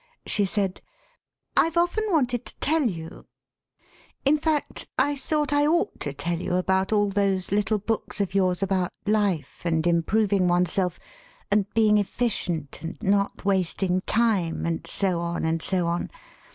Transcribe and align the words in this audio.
She 0.25 0.45
said: 0.45 0.81
"I've 1.55 1.77
often 1.77 2.05
wanted 2.09 2.43
to 2.47 2.59
teU 2.59 2.85
you; 2.89 3.27
in 4.25 4.39
fact, 4.39 4.87
I 4.97 5.13
£3 5.13 5.13
54 5.13 5.13
SELF 5.13 5.13
AND 5.13 5.21
SELF 5.21 5.27
MANAGEMENT 5.27 5.27
thought 5.29 5.53
I 5.55 5.67
ought 5.67 5.99
to 5.99 6.13
tell 6.13 6.41
you 6.41 6.53
about 6.55 6.91
all 6.91 7.09
those 7.11 7.51
little 7.51 7.77
books 7.77 8.19
of 8.19 8.33
yours 8.33 8.63
about 8.63 8.93
life 9.05 9.61
and 9.63 9.85
improving 9.85 10.47
oneself, 10.47 10.97
and 11.51 11.71
being 11.75 11.97
efGcient 11.97 12.81
and 12.81 12.97
not 13.03 13.45
wasting 13.45 14.01
time, 14.07 14.65
and 14.65 14.87
so 14.87 15.19
on, 15.19 15.45
and 15.45 15.61
so 15.61 15.85
on. 15.85 16.09